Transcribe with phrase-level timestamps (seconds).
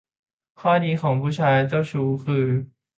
[0.59, 2.45] ข้อดีของผู้ชายเจ้าชู้คือ